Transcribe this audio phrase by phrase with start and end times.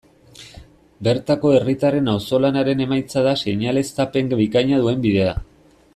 [1.07, 5.41] Bertako herritarren auzolanaren emaitza da seinaleztapen bikaina duen bidea.